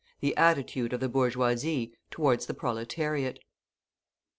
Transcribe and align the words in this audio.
THE 0.19 0.35
ATTITUDE 0.35 0.93
OF 0.93 0.99
THE 0.99 1.09
BOURGEOISIE 1.09 1.93
TOWARDS 2.09 2.47
THE 2.47 2.55
PROLETARIAT. 2.55 3.37